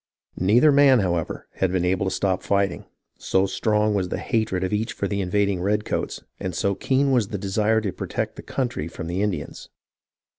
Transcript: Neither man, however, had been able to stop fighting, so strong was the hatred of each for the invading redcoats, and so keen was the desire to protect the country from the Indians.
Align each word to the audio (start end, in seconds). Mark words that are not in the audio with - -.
Neither 0.39 0.71
man, 0.71 0.97
however, 1.01 1.47
had 1.57 1.71
been 1.71 1.85
able 1.85 2.07
to 2.07 2.11
stop 2.11 2.41
fighting, 2.41 2.85
so 3.19 3.45
strong 3.45 3.93
was 3.93 4.09
the 4.09 4.17
hatred 4.17 4.63
of 4.63 4.73
each 4.73 4.93
for 4.93 5.07
the 5.07 5.21
invading 5.21 5.61
redcoats, 5.61 6.23
and 6.39 6.55
so 6.55 6.73
keen 6.73 7.11
was 7.11 7.27
the 7.27 7.37
desire 7.37 7.81
to 7.81 7.91
protect 7.93 8.35
the 8.35 8.41
country 8.41 8.87
from 8.87 9.05
the 9.05 9.21
Indians. 9.21 9.69